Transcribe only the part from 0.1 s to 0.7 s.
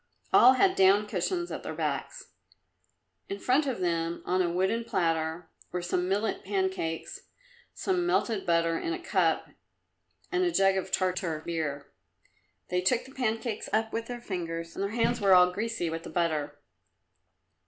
All